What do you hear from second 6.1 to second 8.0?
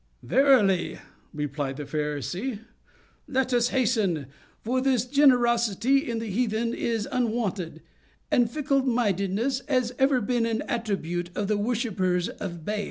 the heathen is unwonted;